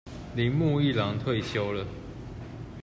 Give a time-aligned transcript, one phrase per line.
[0.35, 1.85] 鈴木一朗退休了